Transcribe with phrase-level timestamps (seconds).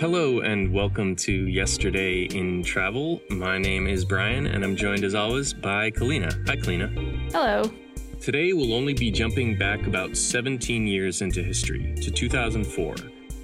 [0.00, 3.20] Hello and welcome to Yesterday in Travel.
[3.28, 6.32] My name is Brian and I'm joined as always by Kalina.
[6.48, 7.30] Hi, Kalina.
[7.30, 7.70] Hello.
[8.18, 12.94] Today we'll only be jumping back about 17 years into history to 2004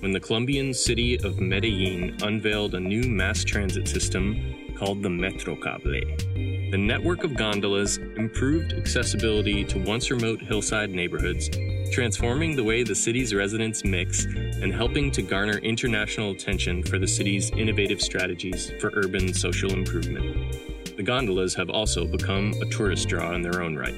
[0.01, 6.71] when the Colombian city of Medellin unveiled a new mass transit system called the Metrocable.
[6.71, 11.51] The network of gondolas improved accessibility to once remote hillside neighborhoods
[11.91, 17.07] transforming the way the city's residents mix and helping to garner international attention for the
[17.07, 20.97] city's innovative strategies for urban social improvement.
[20.97, 23.95] The gondolas have also become a tourist draw in their own right.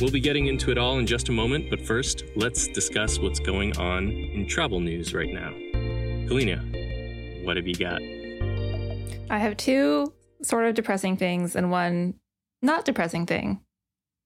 [0.00, 3.38] We'll be getting into it all in just a moment, but first, let's discuss what's
[3.38, 5.50] going on in travel news right now.
[6.28, 8.00] Kalina, what have you got?
[9.30, 10.12] I have two
[10.42, 12.14] sort of depressing things and one
[12.62, 13.60] not depressing thing,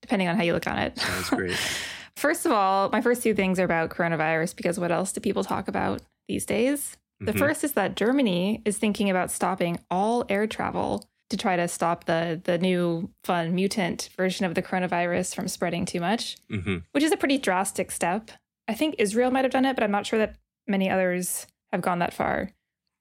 [0.00, 0.98] depending on how you look on it.
[0.98, 1.58] Sounds great.
[2.18, 5.44] First of all, my first two things are about coronavirus because what else do people
[5.44, 6.96] talk about these days?
[7.20, 7.38] The Mhm.
[7.38, 12.04] first is that Germany is thinking about stopping all air travel to try to stop
[12.04, 17.04] the the new fun mutant version of the coronavirus from spreading too much, hmm which
[17.04, 18.32] is a pretty drastic step.
[18.66, 20.34] I think Israel might have done it, but I'm not sure that
[20.66, 22.50] many others have gone that far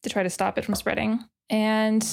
[0.04, 1.22] to try to stop it from spreading.
[1.50, 2.04] And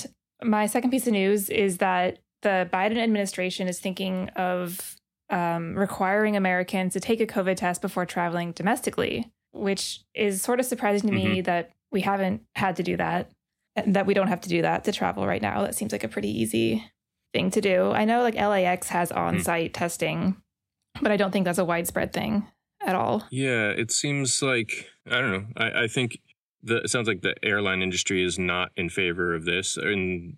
[0.43, 4.97] my second piece of news is that the Biden administration is thinking of
[5.31, 10.67] um, requiring Americans to take a COVID test before traveling domestically, which is sort of
[10.67, 13.31] surprising to me that we haven't had to do that,
[13.77, 15.63] and that we don't have to do that to travel right now.
[15.63, 16.85] That seems like a pretty easy
[17.33, 17.91] thing to do.
[17.91, 20.37] I know like LAX has on site testing,
[21.01, 22.47] but I don't think that's a widespread thing
[22.85, 23.25] at all.
[23.31, 25.47] Yeah, it seems like I don't know.
[25.57, 26.19] I, I think
[26.63, 30.37] the it sounds like the airline industry is not in favor of this, and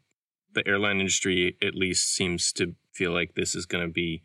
[0.54, 4.22] the airline industry at least seems to feel like this is going to be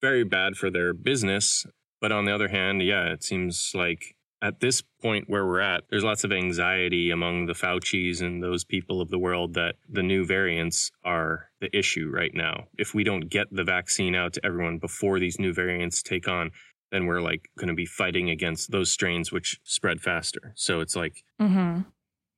[0.00, 1.66] very bad for their business.
[2.00, 5.84] But on the other hand, yeah, it seems like at this point where we're at,
[5.90, 10.02] there's lots of anxiety among the Faucis and those people of the world that the
[10.02, 12.66] new variants are the issue right now.
[12.76, 16.52] If we don't get the vaccine out to everyone before these new variants take on,
[16.92, 20.52] then we're like going to be fighting against those strains which spread faster.
[20.56, 21.80] So it's like hmm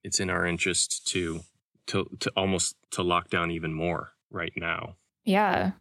[0.03, 1.41] it's in our interest to
[1.87, 4.97] to to almost to lock down even more right now.
[5.25, 5.73] Yeah,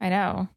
[0.00, 0.48] I know.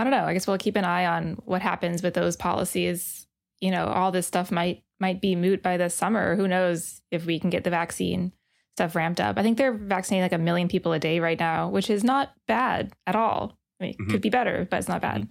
[0.00, 0.24] I don't know.
[0.24, 3.26] I guess we'll keep an eye on what happens with those policies.
[3.60, 6.36] You know, all this stuff might might be moot by this summer.
[6.36, 8.32] Who knows if we can get the vaccine
[8.76, 9.36] stuff ramped up?
[9.38, 12.32] I think they're vaccinating like a million people a day right now, which is not
[12.48, 13.58] bad at all.
[13.78, 14.10] I mean, it Mhm.
[14.10, 15.22] could be better, but it's not bad.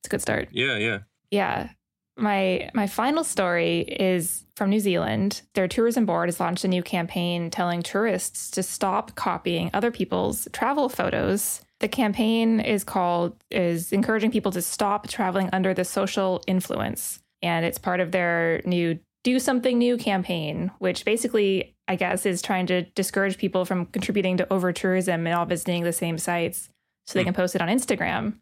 [0.00, 0.48] It's a good start.
[0.50, 0.98] Yeah, yeah.
[1.30, 1.68] Yeah.
[2.16, 5.42] My my final story is from New Zealand.
[5.54, 10.48] Their tourism board has launched a new campaign telling tourists to stop copying other people's
[10.52, 11.62] travel photos.
[11.82, 17.18] The campaign is called is encouraging people to stop traveling under the social influence.
[17.42, 22.40] And it's part of their new do something new campaign, which basically I guess is
[22.40, 26.70] trying to discourage people from contributing to over tourism and all visiting the same sites
[27.06, 27.26] so they Hmm.
[27.26, 28.34] can post it on Instagram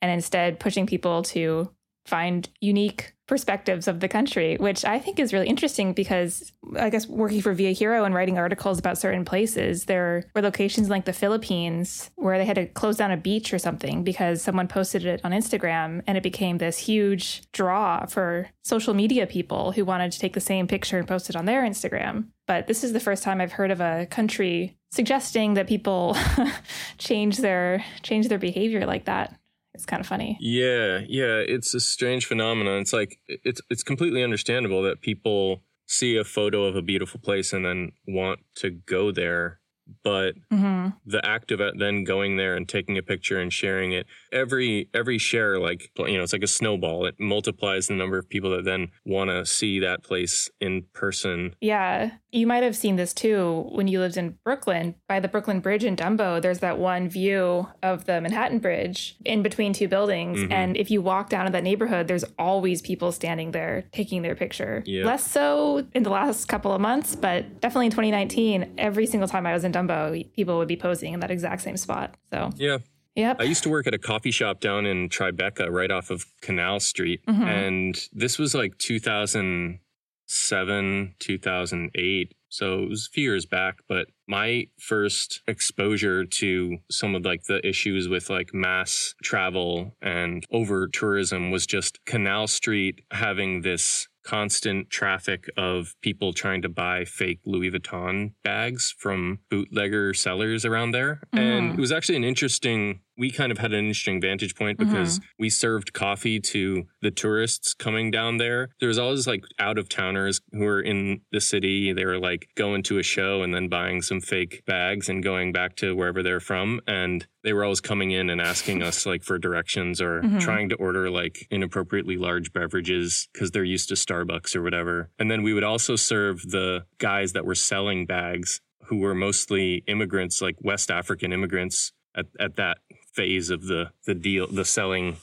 [0.00, 1.70] and instead pushing people to
[2.08, 7.06] find unique perspectives of the country, which I think is really interesting because I guess
[7.06, 11.12] working for Via Hero and writing articles about certain places, there were locations like the
[11.12, 15.20] Philippines where they had to close down a beach or something because someone posted it
[15.24, 20.18] on Instagram and it became this huge draw for social media people who wanted to
[20.18, 22.28] take the same picture and post it on their Instagram.
[22.46, 26.16] But this is the first time I've heard of a country suggesting that people
[26.98, 29.38] change their change their behavior like that.
[29.74, 30.36] It's kind of funny.
[30.40, 32.80] Yeah, yeah, it's a strange phenomenon.
[32.80, 37.52] It's like it's it's completely understandable that people see a photo of a beautiful place
[37.52, 39.60] and then want to go there,
[40.02, 44.06] but hmm the act of then going there and taking a picture and sharing it
[44.32, 48.28] every every share like you know it's like a snowball it multiplies the number of
[48.28, 52.96] people that then want to see that place in person Yeah, you might have seen
[52.96, 54.94] this too when you lived in Brooklyn.
[55.08, 59.42] By the Brooklyn Bridge in Dumbo, there's that one view of the Manhattan Bridge in
[59.42, 60.38] between two buildings.
[60.40, 60.52] Mhm.
[60.52, 64.34] And if you walk down to that neighborhood, there's always people standing there taking their
[64.34, 64.82] picture.
[64.86, 65.04] Yeah.
[65.04, 69.46] Less so in the last couple of months, but definitely in 2019, every single time
[69.46, 72.16] I was in Dumbo, people would be posing in that exact same spot.
[72.30, 72.78] So, yeah
[73.18, 73.36] yep.
[73.40, 76.80] i used to work at a coffee shop down in tribeca right off of canal
[76.80, 77.44] street Mhm.
[77.66, 84.66] and this was like 2007 2008 so it was a few years back but my
[84.80, 91.50] first exposure to some of like the issues with like mass travel and over tourism
[91.50, 97.70] was just canal street having this constant traffic of people trying to buy fake Louis
[97.70, 101.22] Vuitton bags from bootlegger sellers around there.
[101.32, 101.78] And Mhm.
[101.78, 105.50] it was actually an interesting we kind of had an interesting vantage point because we
[105.50, 108.68] served coffee to the tourists coming down there.
[108.78, 111.92] There was always like out of towners who were in the city.
[111.92, 115.52] They were like going to a show and then buying some fake bags and going
[115.52, 116.80] back to wherever they're from.
[116.86, 120.40] And they were always coming in and asking us like for directions or Mhm.
[120.40, 125.10] trying to order like inappropriately large beverages because they're used to Starbucks or whatever.
[125.18, 129.82] And then we would also serve the guys that were selling bags who were mostly
[129.88, 132.78] immigrants, like West African immigrants at, at that
[133.18, 135.14] phase of the the deal, the selling.
[135.14, 135.18] Hmm.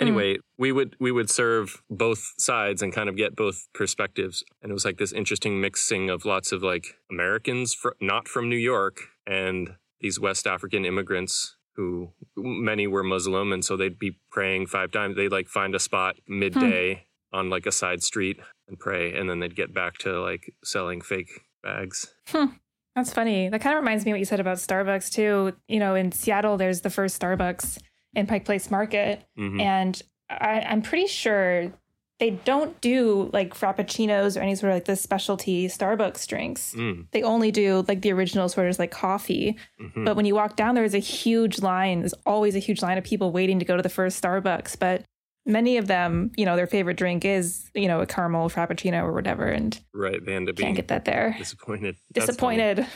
[0.00, 4.70] Anyway, we would we would serve both sides and kind of get both perspectives, and
[4.70, 8.62] it was like this interesting mixing of lots of like Americans fr- not from New
[8.74, 8.96] York
[9.26, 14.90] and these West African immigrants who many were Muslim, and so they'd be praying five
[14.90, 15.16] times.
[15.16, 17.38] They'd like find a spot midday hmm.
[17.38, 21.00] on like a side street and pray, and then they'd get back to like selling
[21.00, 21.30] fake
[21.62, 22.12] bags.
[22.26, 22.56] Hmm.
[22.94, 23.48] That's funny.
[23.48, 25.54] That kind of reminds me of what you said about Starbucks too.
[25.68, 27.78] You know, in Seattle, there's the first Starbucks
[28.14, 29.60] in Pike Place Market, Mhm.
[29.60, 31.72] and I, I'm pretty sure
[32.18, 36.74] they don't do like frappuccinos or any sort of like the specialty Starbucks drinks.
[36.76, 39.56] Mm, They only do like the original sort of like coffee.
[39.80, 40.04] mhm.
[40.04, 42.00] But when you walk down, there's a huge line.
[42.00, 44.78] There's always a huge line of people waiting to go to the first Starbucks.
[44.78, 45.02] But
[45.46, 49.12] many of them, you know, their favorite drink is, you know, a caramel frappuccino or
[49.12, 51.34] whatever, and Right, they end up can't get that there.
[51.38, 51.96] disappointed.
[52.14, 52.56] That's funny.
[52.58, 52.86] Disappointed.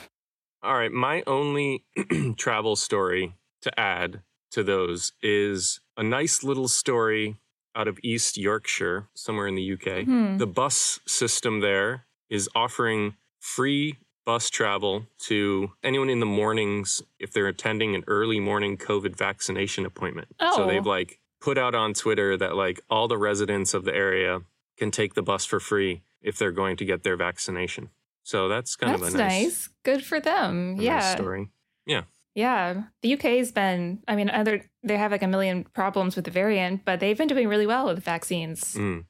[0.63, 1.85] All right, my only
[2.39, 4.23] travel story to add
[4.53, 7.37] to those is a nice little story
[7.75, 10.05] out of East Yorkshire, somewhere in the UK.
[10.05, 10.39] Hmm.
[10.39, 17.33] The bus system there is offering free bus travel to anyone in the mornings if
[17.33, 20.29] they're attending an early morning COVID vaccination appointment.
[20.41, 20.57] Oh.
[20.57, 24.41] So they've like put out on Twitter that like all the residents of the area
[24.77, 27.89] can take the bus for free if they're going to get their vaccination.
[28.25, 29.69] So that's kind That's of a nice, nice.
[29.85, 30.71] Good for them.
[30.71, 31.15] a nice yeah.
[31.15, 31.51] story.
[31.87, 32.03] Yeah.
[32.35, 32.83] Yeah.
[33.03, 36.85] The UK's been, I mean, other they have like a million problems with the variant,
[36.85, 38.75] but they've been doing really well with vaccines.
[38.75, 39.05] Mm.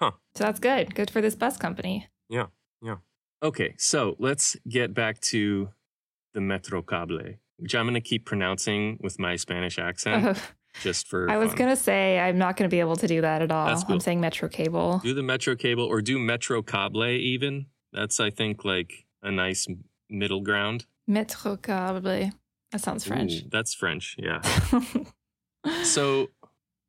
[0.00, 0.12] So
[0.44, 0.94] that's good.
[0.94, 2.06] Good for this bus company.
[2.28, 2.46] Yeah.
[2.80, 2.98] Yeah.
[3.42, 5.70] Okay, so let's get back to
[6.34, 10.38] the Metro Cable, which I'm going to keep pronouncing with my Spanish accent Ugh.
[10.80, 11.56] just for I was fun.
[11.70, 13.68] to say I'm not to be able to do that at all.
[13.82, 13.94] Cool.
[13.94, 15.00] I'm saying Metro Cable.
[15.04, 17.66] do the Metro Cable or do Metro Cable even.
[17.92, 19.66] That's, I think, like a nice
[20.08, 20.86] middle ground.
[21.06, 22.30] Metro Cable.
[22.72, 23.32] That sounds French.
[23.32, 24.40] Ooh, that's French, yeah.
[25.82, 26.28] So,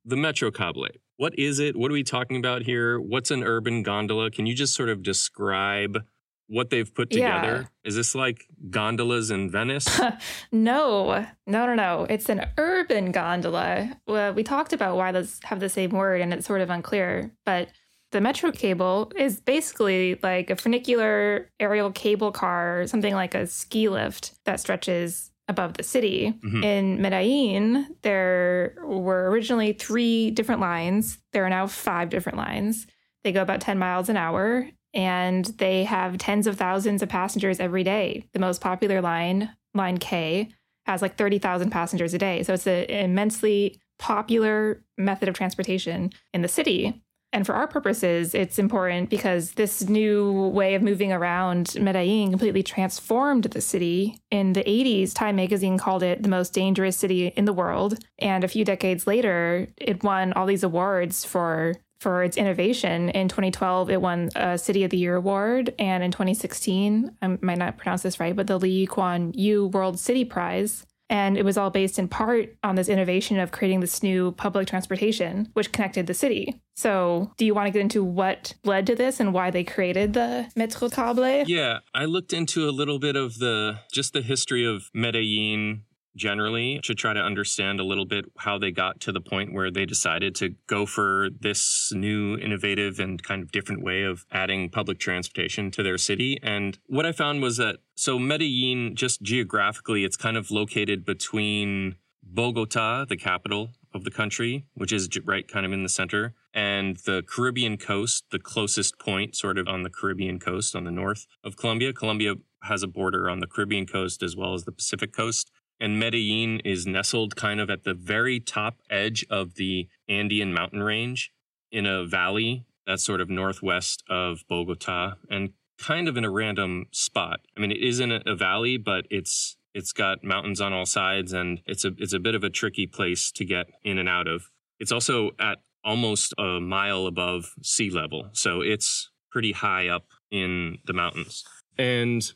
[0.06, 0.88] the Metro Cable.
[1.18, 1.76] What is it?
[1.76, 3.00] What are we talking about here?
[3.00, 4.32] What's an urban gondola?
[4.32, 6.04] Can you just sort of describe
[6.52, 7.40] what they've put Yeah.
[7.42, 7.70] together?
[7.84, 9.88] Is this like gondolas in Venice?
[10.52, 12.06] no, no, no, no.
[12.10, 13.98] It's an urban gondola.
[14.06, 17.32] Well, we talked about why those have the same word, and it's sort of unclear.
[17.46, 17.70] But
[18.12, 23.88] the metro cable is basically like a funicular aerial cable car, something like a ski
[23.88, 26.34] lift that stretches above the city.
[26.44, 26.64] Mhm.
[26.64, 31.18] In Medellin, there were originally three different lines.
[31.34, 32.88] There are now five different lines.
[33.24, 37.60] They go about 10 miles an hour and they have tens of thousands of passengers
[37.60, 38.26] every day.
[38.34, 40.50] The most popular line, Line K,
[40.86, 42.44] has like 30,000 passengers a day.
[42.44, 47.02] So it's an immensely popular method of transportation in the city.
[47.34, 52.62] And for our purposes, it's important because this new way of moving around Medellin completely
[52.62, 54.18] transformed the city.
[54.32, 57.98] In the 80s, Time magazine called it the most dangerous city in the world.
[58.20, 63.10] And a few decades later, it won all these awards for for its innovation.
[63.10, 67.60] In 2012, it won a City of the Year award, and in 2016, I might
[67.60, 70.86] not pronounce this right, but the Lee Kuan Yew World City Prize.
[71.12, 74.68] And it was all based in part on this innovation of creating this new public
[74.68, 76.56] transportation, which connected the city.
[76.76, 80.14] So, do you want to get into what led to this and why they created
[80.14, 81.44] the Metro Cable?
[81.46, 85.84] Yeah, I looked into a little bit of the just the history of Medellin
[86.16, 89.72] generally to try to understand a little bit how they got to the point where
[89.72, 94.70] they decided to go for this new innovative and kind of different way of adding
[94.70, 96.38] public transportation to their city.
[96.44, 101.96] And what i found was that so medellin just geographically it's kind of located between
[102.24, 106.98] bogota the capital of the country which is right kind of in the center and
[107.06, 111.26] the caribbean coast the closest point sort of on the caribbean coast on the north
[111.44, 111.94] of colombia.
[111.94, 116.00] Colombia has a border on the caribbean coast as well as the pacific coast and
[116.00, 121.34] Medellin is nestled kind of at the very top edge of the Andean mountain range
[121.72, 126.86] in a valley that's sort of northwest of Bogota and kind of in a random
[126.92, 127.42] spot.
[127.58, 130.86] I mean, it is in a, a valley, but it's it's got mountains on all
[130.86, 134.08] sides and it's a it's a bit of a tricky place to get in and
[134.08, 134.52] out of.
[134.80, 140.78] It's also at almost a mile above sea level, so it's pretty high up in
[140.86, 141.44] the mountains.
[141.78, 142.32] And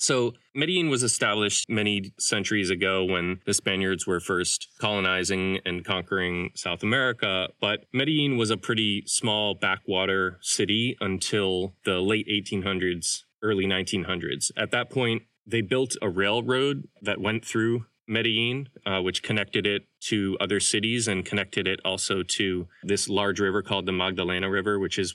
[0.00, 6.52] So, Medellin was established many centuries ago when the Spaniards were first colonizing and conquering
[6.54, 7.48] South America.
[7.60, 14.50] But Medellin was a pretty small backwater city until the late 1800s, early 1900s.
[14.56, 19.82] At that point, they built a railroad that went through Medellin, uh, which connected it
[20.08, 24.78] to other cities and connected it also to this large river called the Magdalena River,
[24.78, 25.14] which is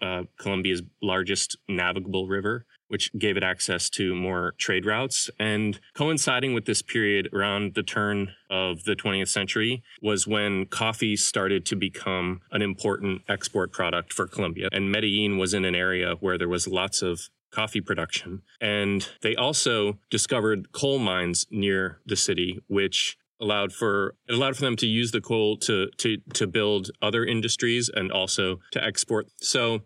[0.00, 5.30] uh, Colombia's largest navigable river, which gave it access to more trade routes.
[5.38, 11.16] And coinciding with this period around the turn of the 20th century was when coffee
[11.16, 14.68] started to become an important export product for Colombia.
[14.72, 18.42] And Medellin was in an area where there was lots of coffee production.
[18.60, 24.62] And they also discovered coal mines near the city, which allowed for it allowed for
[24.62, 29.26] them to use the coal to to to build other industries and also to export.
[29.40, 29.82] So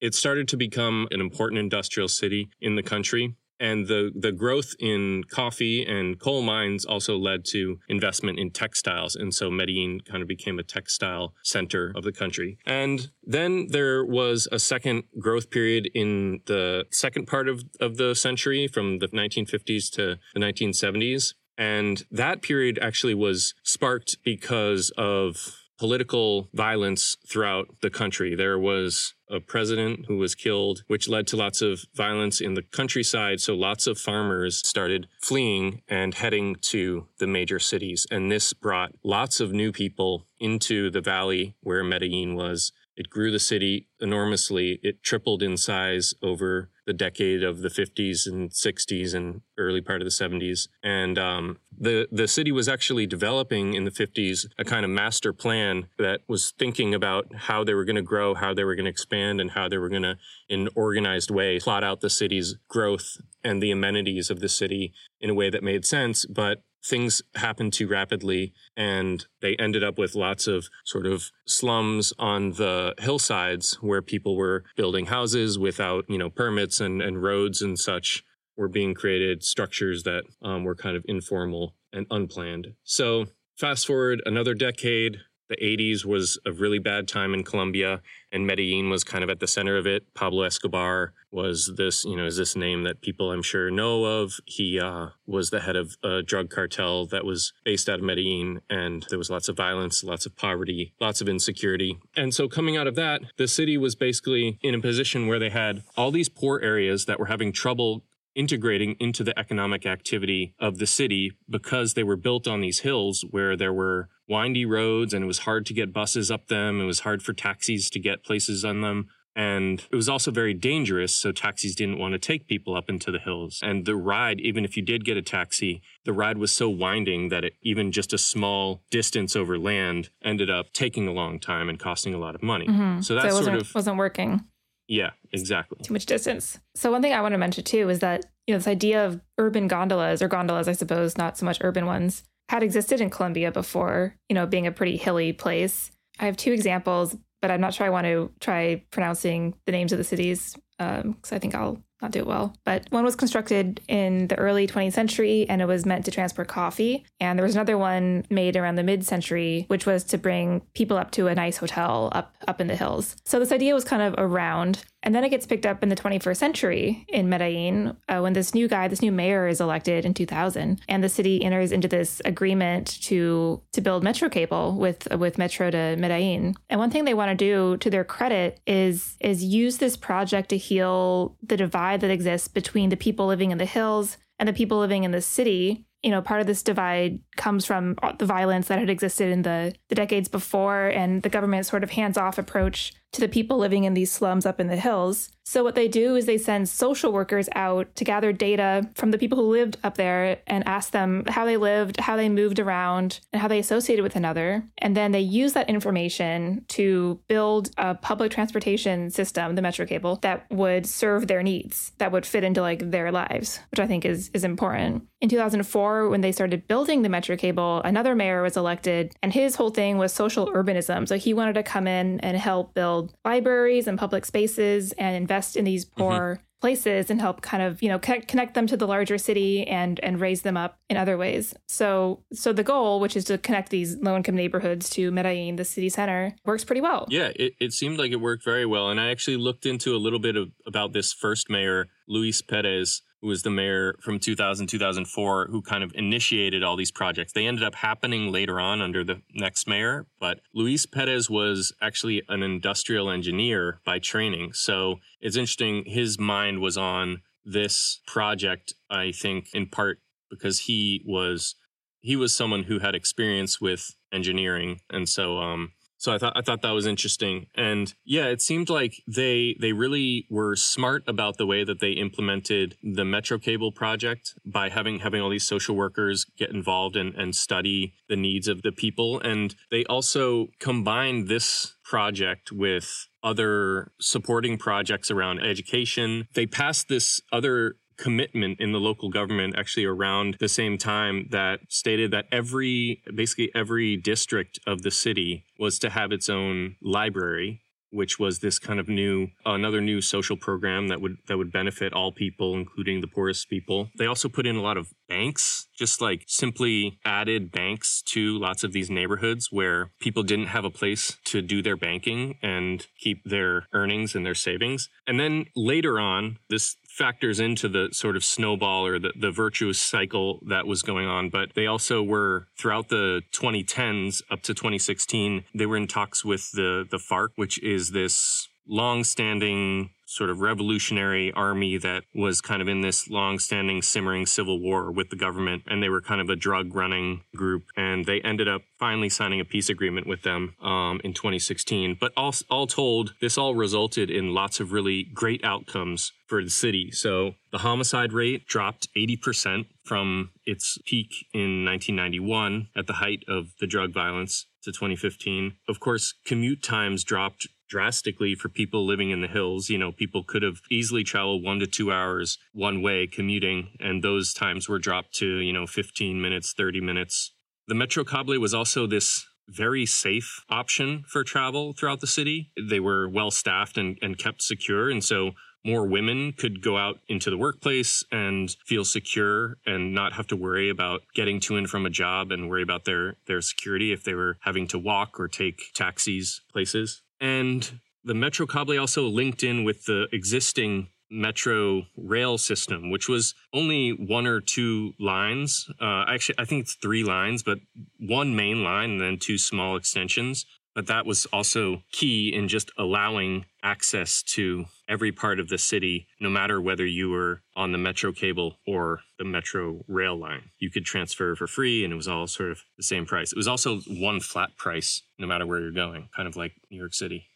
[0.00, 3.34] it started to become an important industrial city in the country.
[3.60, 9.16] And the, the growth in coffee and coal mines also led to investment in textiles.
[9.16, 12.58] And so Medellin kind of became a textile center of the country.
[12.64, 18.14] And then there was a second growth period in the second part of, of the
[18.14, 21.34] century from the 1950s to the 1970s.
[21.56, 28.34] And that period actually was sparked because of political violence throughout the country.
[28.34, 32.62] There was a president who was killed, which led to lots of violence in the
[32.62, 33.40] countryside.
[33.40, 38.06] So lots of farmers started fleeing and heading to the major cities.
[38.10, 42.72] And this brought lots of new people into the valley where Medellin was.
[42.98, 44.80] It grew the city enormously.
[44.82, 50.02] It tripled in size over the decade of the 50s and 60s and early part
[50.02, 50.66] of the 70s.
[50.82, 55.32] And um, the the city was actually developing in the 50s a kind of master
[55.32, 58.86] plan that was thinking about how they were going to grow, how they were going
[58.86, 60.16] to expand, and how they were going to,
[60.48, 64.92] in an organized way, plot out the city's growth and the amenities of the city
[65.20, 66.26] in a way that made sense.
[66.26, 72.12] But things happened too rapidly and they ended up with lots of sort of slums
[72.18, 77.60] on the hillsides where people were building houses without you know permits and, and roads
[77.60, 78.24] and such
[78.56, 82.74] were being created structures that um, were kind of informal and unplanned.
[82.82, 85.18] So fast forward another decade
[85.48, 89.40] the 80s was a really bad time in Colombia, and Medellin was kind of at
[89.40, 90.14] the center of it.
[90.14, 94.34] Pablo Escobar was this, you know, is this name that people I'm sure know of.
[94.44, 98.60] He uh, was the head of a drug cartel that was based out of Medellin,
[98.70, 101.98] and there was lots of violence, lots of poverty, lots of insecurity.
[102.16, 105.50] And so, coming out of that, the city was basically in a position where they
[105.50, 108.04] had all these poor areas that were having trouble
[108.34, 113.24] integrating into the economic activity of the city because they were built on these hills
[113.30, 116.80] where there were windy roads and it was hard to get buses up them.
[116.80, 119.08] It was hard for taxis to get places on them.
[119.38, 123.12] And it was also very dangerous, so taxis didn't want to take people up into
[123.12, 123.60] the hills.
[123.62, 127.28] And the ride, even if you did get a taxi, the ride was so winding
[127.28, 131.68] that it, even just a small distance over land ended up taking a long time
[131.68, 132.66] and costing a lot of money.
[132.66, 133.02] Mm-hmm.
[133.02, 134.44] So that so sort of wasn't working.
[134.88, 135.78] Yeah, exactly.
[135.84, 136.58] Too much distance.
[136.74, 139.20] So one thing I want to mention too is that you know this idea of
[139.36, 143.52] urban gondolas or gondolas, I suppose, not so much urban ones, had existed in Colombia
[143.52, 145.90] before, you know, being a pretty hilly place.
[146.18, 149.92] I have two examples, but I'm not sure I want to try pronouncing the names
[149.92, 152.54] of the cities because um, I think I'll not do it well.
[152.64, 156.48] But one was constructed in the early 20th century and it was meant to transport
[156.48, 157.04] coffee.
[157.20, 160.96] And there was another one made around the mid century, which was to bring people
[160.96, 163.16] up to a nice hotel up up in the hills.
[163.24, 164.84] So this idea was kind of around.
[165.02, 168.54] And then it gets picked up in the 21st century in Medellin uh, when this
[168.54, 172.20] new guy, this new mayor is elected in 2000, and the city enters into this
[172.24, 176.54] agreement to to build metro cable with with Metro de Medellin.
[176.68, 180.48] And one thing they want to do, to their credit, is is use this project
[180.50, 184.52] to heal the divide that exists between the people living in the hills and the
[184.52, 188.68] people living in the city you know, part of this divide comes from the violence
[188.68, 192.38] that had existed in the, the decades before and the government's sort of hands off
[192.38, 195.30] approach to the people living in these slums up in the hills.
[195.48, 199.16] So, what they do is they send social workers out to gather data from the
[199.16, 203.20] people who lived up there and ask them how they lived, how they moved around,
[203.32, 204.68] and how they associated with another.
[204.76, 210.16] And then they use that information to build a public transportation system, the Metro Cable,
[210.16, 214.04] that would serve their needs, that would fit into like their lives, which I think
[214.04, 215.04] is, is important.
[215.22, 219.56] In 2004, when they started building the Metro Cable, another mayor was elected, and his
[219.56, 221.08] whole thing was social urbanism.
[221.08, 225.37] So, he wanted to come in and help build libraries and public spaces and invest
[225.56, 226.00] in these mm-hmm.
[226.00, 226.42] poor mm-hmm.
[226.60, 230.00] places and help kind of you know connect, connect them to the larger city and
[230.00, 233.70] and raise them up in other ways so so the goal which is to connect
[233.70, 237.72] these low income neighborhoods to medellin the city center works pretty well yeah it, it
[237.72, 240.48] seemed like it worked very well and i actually looked into a little bit of
[240.66, 245.82] about this first mayor luis perez who was the mayor from 2000 2004 who kind
[245.82, 247.32] of initiated all these projects.
[247.32, 252.22] They ended up happening later on under the next mayor, but Luis Perez was actually
[252.28, 254.52] an industrial engineer by training.
[254.52, 261.02] So it's interesting his mind was on this project I think in part because he
[261.06, 261.54] was
[262.00, 266.42] he was someone who had experience with engineering and so um so I thought I
[266.42, 267.46] thought that was interesting.
[267.56, 271.90] And yeah, it seemed like they they really were smart about the way that they
[271.90, 277.14] implemented the Metro Cable project by having having all these social workers get involved and,
[277.16, 279.20] and study the needs of the people.
[279.20, 286.28] And they also combined this project with other supporting projects around education.
[286.34, 291.60] They passed this other commitment in the local government actually around the same time that
[291.68, 297.60] stated that every basically every district of the city was to have its own library
[297.90, 301.92] which was this kind of new another new social program that would that would benefit
[301.92, 303.90] all people including the poorest people.
[303.98, 308.64] They also put in a lot of banks just like simply added banks to lots
[308.64, 313.22] of these neighborhoods where people didn't have a place to do their banking and keep
[313.24, 318.24] their earnings and their savings and then later on this factors into the sort of
[318.24, 321.30] snowball or the, the virtuous cycle that was going on.
[321.30, 326.50] But they also were throughout the 2010s up to 2016, they were in talks with
[326.52, 332.68] the, the FARC, which is this long-standing sort of revolutionary army that was kind of
[332.68, 336.36] in this long-standing simmering civil war with the government and they were kind of a
[336.36, 340.98] drug running group and they ended up finally signing a peace agreement with them um,
[341.04, 346.12] in 2016 but all, all told this all resulted in lots of really great outcomes
[346.26, 346.90] for the city.
[346.92, 353.46] So the homicide rate dropped 80% from its peak in 1991 at the height of
[353.60, 359.20] the drug violence to 2015 of course commute times dropped drastically for people living in
[359.20, 359.68] the hills.
[359.68, 364.02] You know, people could have easily traveled one to two hours one way commuting, and
[364.02, 367.34] those times were dropped to, you know, 15 minutes, 30 minutes.
[367.66, 372.50] The Metro Cable was also this very safe option for travel throughout the city.
[372.60, 374.90] They were well staffed and, and kept secure.
[374.90, 375.32] And so
[375.64, 380.36] more women could go out into the workplace and feel secure and not have to
[380.36, 384.04] worry about getting to and from a job and worry about their, their security if
[384.04, 387.02] they were having to walk or take taxis places.
[387.20, 393.34] And the Metro Cable also linked in with the existing metro rail system, which was
[393.54, 395.66] only one or two lines.
[395.80, 397.58] Uh, actually, I think it's three lines, but
[397.98, 400.44] one main line and then two small extensions.
[400.78, 406.06] But that was also key in just allowing access to every part of the city,
[406.20, 410.50] no matter whether you were on the metro cable or the metro rail line.
[410.60, 413.32] You could transfer for free and it was all sort of the same price.
[413.32, 416.78] It was also one flat price, no matter where you're going, kind of like New
[416.78, 417.26] York City.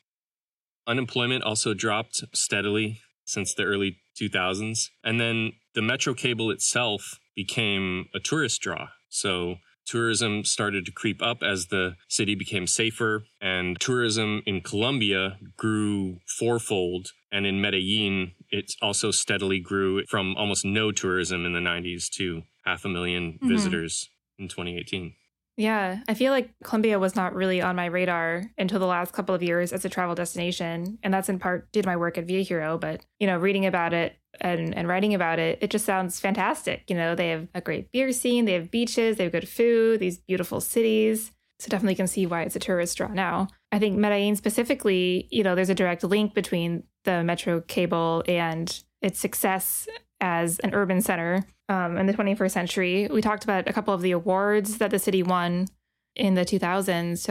[0.86, 4.90] Unemployment also dropped steadily since the early 2000s.
[5.02, 8.90] And then the metro cable itself became a tourist draw.
[9.08, 9.56] So
[9.92, 16.18] tourism started to creep up as the city became safer, and tourism in Colombia grew
[16.38, 17.08] fourfold.
[17.30, 22.42] And in Medellin, it also steadily grew from almost no tourism in the 90s to
[22.64, 23.48] half a 1000000 mm-hmm.
[23.48, 25.14] visitors in 2018.
[25.58, 29.34] Yeah, I feel like Colombia was not really on my radar until the last couple
[29.34, 30.98] of years as a travel destination.
[31.02, 32.78] And that's in part due to my work at Via Hero.
[32.78, 36.84] But, you know, reading about it and, and writing about it, it just sounds fantastic.
[36.88, 40.00] You know, they have a great beer scene, they have beaches, they have good food,
[40.00, 41.32] these beautiful cities.
[41.58, 43.46] So definitely can see why it's a tourist draw now.
[43.70, 48.82] I think Medellin specifically, you know, there's a direct link between the metro cable and
[49.00, 49.86] its success
[50.20, 53.08] as an urban center um, in the 21st century.
[53.12, 55.68] We talked about a couple of the awards that the city won
[56.16, 57.24] in the 2000s,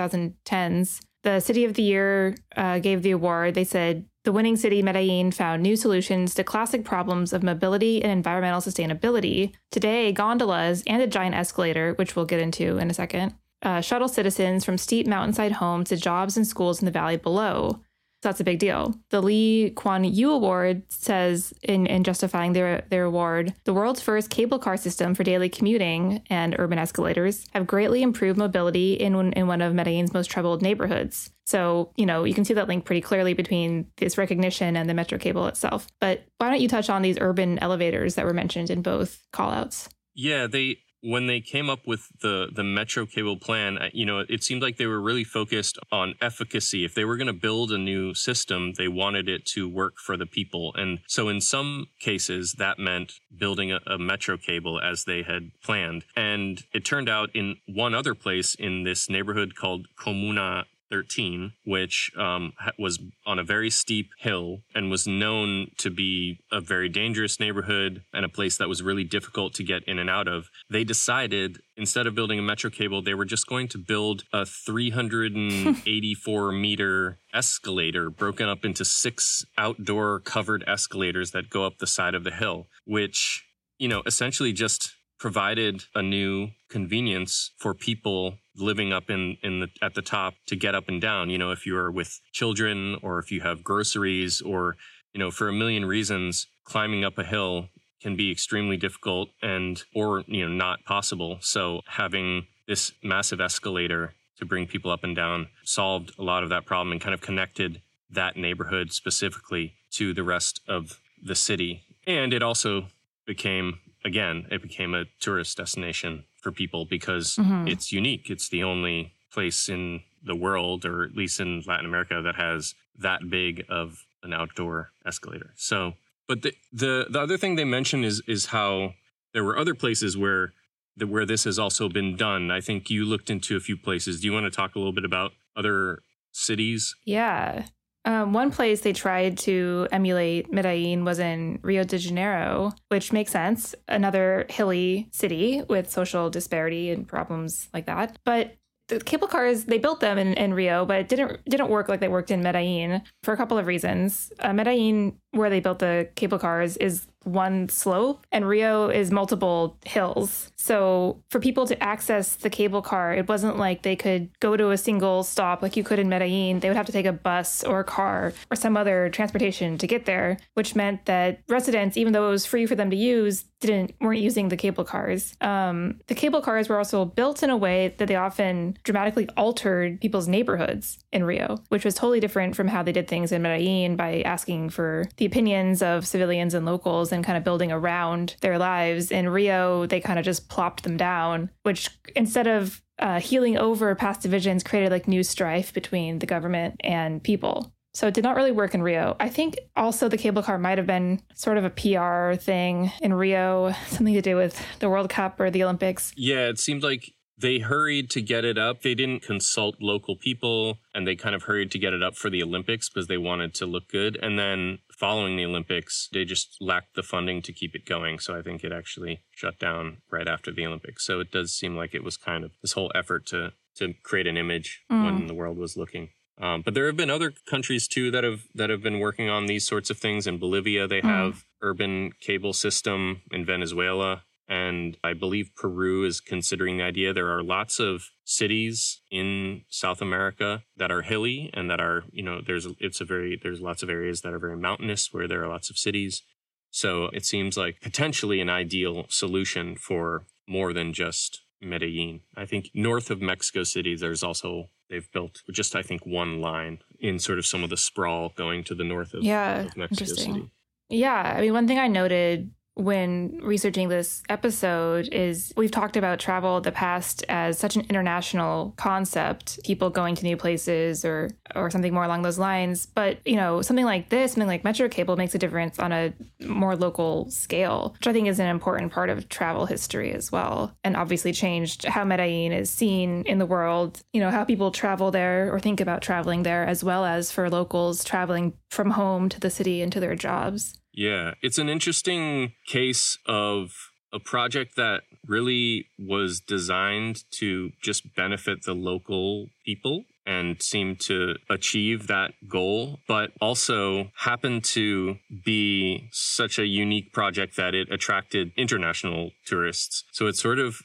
[0.45, 1.01] 2010s.
[1.23, 3.53] The City of the Year uh, gave the award.
[3.53, 8.11] They said the winning city, Medellin, found new solutions to classic problems of mobility and
[8.11, 9.53] environmental sustainability.
[9.71, 14.07] Today, gondolas and a giant escalator, which we'll get into in a second, uh, shuttle
[14.07, 17.79] citizens from steep mountainside homes to jobs and schools in the valley below.
[18.21, 18.93] So that's a big deal.
[19.09, 24.29] The Lee Kuan Yew Award says, in, in justifying their, their award, the world's first
[24.29, 29.47] cable car system for daily commuting and urban escalators have greatly improved mobility in, in
[29.47, 31.31] one of Medellin's most troubled neighborhoods.
[31.47, 34.93] So, you know, you can see that link pretty clearly between this recognition and the
[34.93, 35.87] metro cable itself.
[35.99, 39.87] But why don't you touch on these urban elevators that were mentioned in both callouts?
[40.13, 44.43] Yeah, they when they came up with the the metro cable plan you know it
[44.43, 46.85] seemed like they were really focused on efficacy.
[46.85, 50.17] If they were going to build a new system they wanted it to work for
[50.17, 50.73] the people.
[50.75, 55.51] And so in some cases that meant building a, a metro cable as they had
[55.63, 56.05] planned.
[56.15, 62.11] And it turned out in one other place in this neighborhood called comuna 13, which
[62.17, 67.39] um, was on a very steep hill and was known to be a very dangerous
[67.39, 70.83] neighborhood and a place that was really difficult to get in and out of, they
[70.83, 76.51] decided instead of building a metro cable, they were just going to build a 384
[76.51, 82.23] meter escalator broken up into six outdoor covered escalators that go up the side of
[82.23, 83.45] the hill, which,
[83.79, 89.67] you know, essentially just provided a new convenience for people living up in, in the
[89.79, 91.29] at the top to get up and down.
[91.29, 94.75] You know, if you're with children or if you have groceries or,
[95.13, 97.69] you know, for a million reasons, climbing up a hill
[98.01, 101.37] can be extremely difficult and or, you know, not possible.
[101.39, 106.49] So having this massive escalator to bring people up and down solved a lot of
[106.49, 111.83] that problem and kind of connected that neighborhood specifically to the rest of the city.
[112.07, 112.87] And it also
[113.27, 117.67] became again, it became a tourist destination for people because mm-hmm.
[117.67, 118.29] it's unique.
[118.29, 122.75] It's the only place in the world, or at least in Latin America, that has
[122.99, 125.51] that big of an outdoor escalator.
[125.55, 125.93] So,
[126.27, 128.93] but the the, the other thing they mentioned is is how
[129.33, 130.53] there were other places where
[130.97, 132.51] the, where this has also been done.
[132.51, 134.21] I think you looked into a few places.
[134.21, 135.99] Do you want to talk a little bit about other
[136.31, 136.95] cities?
[137.05, 137.65] Yeah.
[138.03, 143.31] Um, one place they tried to emulate Medellin was in Rio de Janeiro, which makes
[143.31, 143.75] sense.
[143.87, 148.17] Another hilly city with social disparity and problems like that.
[148.25, 148.55] But
[148.87, 151.99] the cable cars they built them in, in Rio, but it didn't didn't work like
[151.99, 154.33] they worked in Medellin for a couple of reasons.
[154.39, 159.77] Uh, Medellin, where they built the cable cars, is one slope, and Rio is multiple
[159.85, 160.51] hills.
[160.55, 164.71] So for people to access the cable car, it wasn't like they could go to
[164.71, 166.59] a single stop like you could in Medellin.
[166.59, 169.87] They would have to take a bus or a car or some other transportation to
[169.87, 173.45] get there, which meant that residents, even though it was free for them to use,
[173.59, 175.35] didn't weren't using the cable cars.
[175.39, 180.01] Um, the cable cars were also built in a way that they often dramatically altered
[180.01, 183.95] people's neighborhoods in Rio, which was totally different from how they did things in Medellin
[183.95, 188.57] by asking for the opinions of civilians and locals and kind of building around their
[188.57, 189.11] lives.
[189.11, 193.93] In Rio, they kind of just plopped them down, which instead of uh, healing over
[193.95, 197.73] past divisions, created like new strife between the government and people.
[197.93, 199.17] So it did not really work in Rio.
[199.19, 203.13] I think also the cable car might have been sort of a PR thing in
[203.13, 206.13] Rio, something to do with the World Cup or the Olympics.
[206.15, 208.81] Yeah, it seemed like they hurried to get it up.
[208.81, 212.29] They didn't consult local people and they kind of hurried to get it up for
[212.29, 214.17] the Olympics because they wanted to look good.
[214.21, 218.19] And then following the Olympics, they just lacked the funding to keep it going.
[218.19, 221.03] So I think it actually shut down right after the Olympics.
[221.07, 224.27] So it does seem like it was kind of this whole effort to to create
[224.27, 225.03] an image mm.
[225.03, 226.09] when the world was looking.
[226.39, 229.47] Um, but there have been other countries too that have that have been working on
[229.47, 230.27] these sorts of things.
[230.27, 231.09] In Bolivia, they mm.
[231.09, 233.21] have urban cable system.
[233.31, 237.13] In Venezuela, and I believe Peru is considering the idea.
[237.13, 242.21] There are lots of cities in South America that are hilly and that are, you
[242.21, 245.41] know, there's it's a very there's lots of areas that are very mountainous where there
[245.41, 246.23] are lots of cities.
[246.69, 252.19] So it seems like potentially an ideal solution for more than just Medellin.
[252.35, 256.79] I think north of Mexico City, there's also they've built just I think one line
[256.99, 260.13] in sort of some of the sprawl going to the north of, yeah, of Mexico
[260.13, 260.51] City.
[260.89, 266.19] Yeah, I mean, one thing I noted when researching this episode is we've talked about
[266.19, 271.69] travel the past as such an international concept, people going to new places or or
[271.69, 272.85] something more along those lines.
[272.85, 276.13] But you know, something like this, something like Metro Cable makes a difference on a
[276.39, 280.73] more local scale, which I think is an important part of travel history as well.
[280.83, 285.11] And obviously changed how Medellin is seen in the world, you know, how people travel
[285.11, 289.39] there or think about traveling there, as well as for locals traveling from home to
[289.39, 290.77] the city and to their jobs.
[290.93, 293.71] Yeah, it's an interesting case of
[294.13, 301.35] a project that really was designed to just benefit the local people and seemed to
[301.49, 308.51] achieve that goal, but also happened to be such a unique project that it attracted
[308.55, 310.03] international tourists.
[310.11, 310.81] So it sort of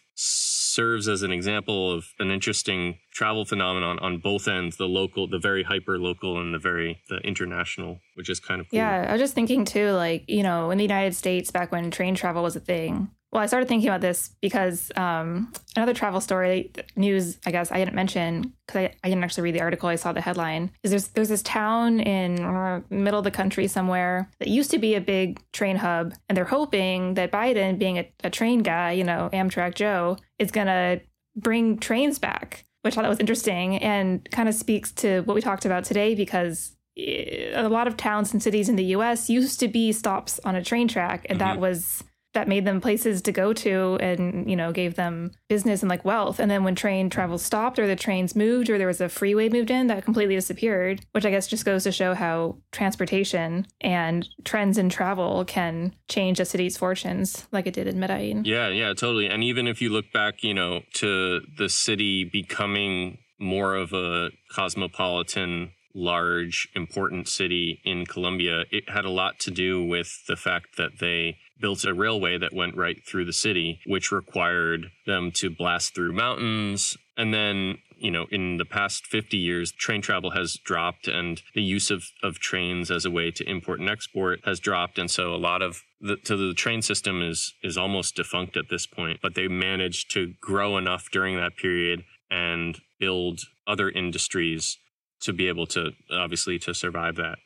[0.77, 5.39] serves as an example of an interesting travel phenomenon on both ends the local the
[5.39, 8.79] very hyper local and the very the international which is kind of cool.
[8.79, 11.91] yeah i was just thinking too like you know in the united states back when
[11.91, 16.21] train travel was a thing well, I started thinking about this because um, another travel
[16.21, 19.89] story news, I guess I didn't mention because I, I, didn't actually read the article.
[19.89, 20.71] I saw the headline.
[20.83, 24.79] Is there's there's this town in uh, middle of the country somewhere that used to
[24.79, 28.93] be a big train hub, and they're hoping that Biden, being a, a train guy,
[28.93, 31.01] you know, Amtrak Joe, is gonna
[31.35, 35.41] bring trains back, which I thought was interesting and kind of speaks to what we
[35.41, 39.29] talked about today because eh, a lot of towns and cities in the U.S.
[39.29, 41.49] used to be stops on a train track, and mm-hmm.
[41.49, 42.05] that was
[42.37, 46.05] that made them places to go to and, you know, gave them business and like
[46.05, 46.39] wealth.
[46.39, 49.49] And then when train travel stopped or the trains moved or there was a freeway
[49.49, 54.29] moved in, that completely disappeared, which I guess just goes to show how transportation and
[54.45, 58.45] trends in travel can change a city's fortunes like it did in Medellin.
[58.45, 59.29] Yeah, yeah, totally.
[59.29, 64.29] And even if you look back, you know, to the city becoming more of a
[64.55, 70.77] cosmopolitan large, important city in Colombia, it had a lot to do with the fact
[70.77, 75.51] that they built a railway that went right through the city, which required them to
[75.51, 76.97] blast through mountains.
[77.17, 81.63] And then, you know, in the past 50 years, train travel has dropped and the
[81.63, 84.99] use of, of trains as a way to import and export has dropped.
[84.99, 88.69] And so a lot of the, to the train system is, is almost defunct at
[88.69, 94.79] this point, but they managed to grow enough during that period and build other industries
[95.21, 97.39] to be able to obviously to survive that.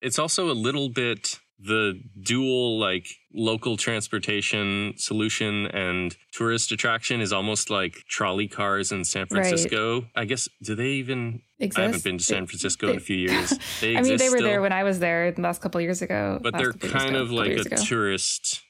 [0.00, 7.32] It's also a little bit the dual like local transportation solution and tourist attraction is
[7.32, 10.00] almost like trolley cars in San Francisco.
[10.00, 10.10] Right.
[10.16, 11.78] I guess do they even exist?
[11.78, 13.52] I haven't been to San Francisco they, in a few years.
[13.80, 16.02] They I mean, they were still, there when I was there the last couple years
[16.02, 16.40] ago.
[16.42, 17.76] But they're kind of like a ago.
[17.76, 18.60] tourist.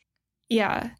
[0.48, 0.90] Yeah.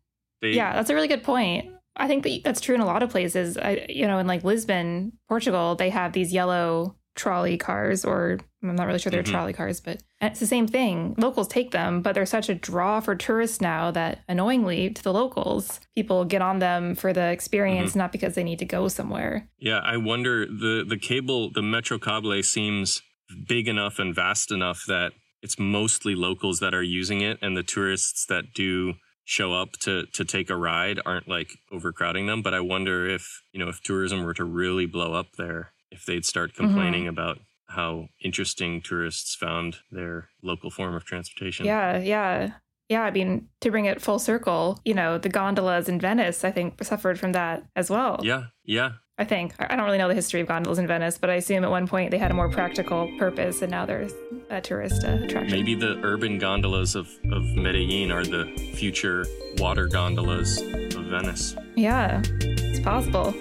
[0.40, 1.70] They, yeah, that's a really good point.
[1.96, 3.56] I think that that's true in a lot of places.
[3.58, 8.76] I, you know, in like Lisbon, Portugal, they have these yellow trolley cars, or I'm
[8.76, 9.32] not really sure they're mm-hmm.
[9.32, 11.14] trolley cars, but it's the same thing.
[11.18, 15.12] Locals take them, but they're such a draw for tourists now that annoyingly to the
[15.12, 18.00] locals, people get on them for the experience, mm-hmm.
[18.00, 19.48] not because they need to go somewhere.
[19.58, 23.02] Yeah, I wonder the the cable, the Metro Cable seems
[23.48, 27.62] big enough and vast enough that it's mostly locals that are using it, and the
[27.62, 28.94] tourists that do
[29.24, 32.42] show up to to take a ride aren't like overcrowding them.
[32.42, 36.06] But I wonder if you know if tourism were to really blow up there, if
[36.06, 37.10] they'd start complaining mm-hmm.
[37.10, 41.64] about how interesting tourists found their local form of transportation.
[41.66, 42.52] Yeah, yeah.
[42.88, 46.50] Yeah, I mean, to bring it full circle, you know, the gondolas in Venice, I
[46.50, 48.20] think, suffered from that as well.
[48.22, 48.92] Yeah, yeah.
[49.16, 49.54] I think.
[49.58, 51.86] I don't really know the history of gondolas in Venice, but I assume at one
[51.86, 54.12] point they had a more practical purpose and now there's
[54.50, 55.50] a tourist attraction.
[55.50, 59.24] Maybe the urban gondolas of, of Medellin are the future
[59.58, 61.54] water gondolas of Venice.
[61.76, 63.34] Yeah, it's possible.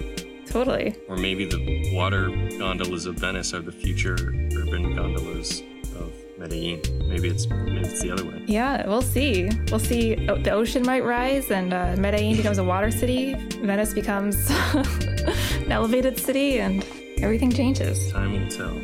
[0.52, 0.94] Totally.
[1.08, 4.12] Or maybe the water gondolas of Venice are the future
[4.54, 5.62] urban gondolas
[5.96, 6.82] of Medellin.
[7.08, 8.44] Maybe it's maybe it's the other way.
[8.46, 9.48] Yeah, we'll see.
[9.70, 10.14] We'll see.
[10.14, 13.32] The ocean might rise, and uh, Medellin becomes a water city.
[13.62, 16.84] Venice becomes an elevated city, and
[17.22, 18.12] everything changes.
[18.12, 18.76] Time will tell.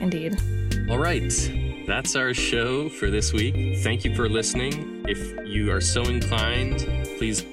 [0.00, 0.36] Indeed.
[0.90, 1.32] All right.
[1.86, 3.78] That's our show for this week.
[3.84, 5.04] Thank you for listening.
[5.06, 6.80] If you are so inclined,
[7.16, 7.44] please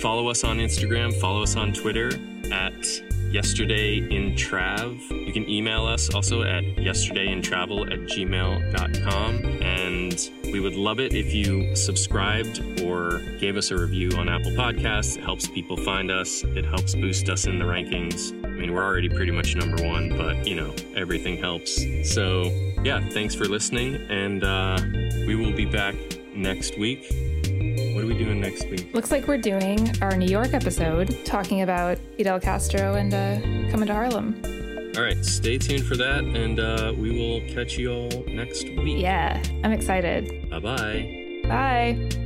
[0.00, 2.10] follow us on Instagram, follow us on Twitter
[2.50, 2.86] at
[3.30, 10.74] yesterday in trav you can email us also at yesterdayintravel at gmail.com and we would
[10.74, 15.16] love it if you subscribed or gave us a review on apple podcasts.
[15.16, 16.44] It helps people find us.
[16.44, 18.32] It helps boost us in the rankings.
[18.44, 21.82] I mean we're already pretty much number one but you know everything helps.
[22.04, 22.42] So
[22.84, 23.94] yeah thanks for listening.
[24.10, 24.78] And uh,
[25.26, 25.94] we will be back
[26.34, 27.10] next week
[27.94, 28.92] what are we doing next week?
[28.94, 33.86] Looks like we're doing our New York episode talking about Fidel Castro and uh, coming
[33.86, 34.40] to Harlem.
[34.96, 39.00] All right, stay tuned for that, and uh, we will catch you all next week.
[39.00, 40.50] Yeah, I'm excited.
[40.50, 41.42] Bye-bye.
[41.44, 42.21] Bye.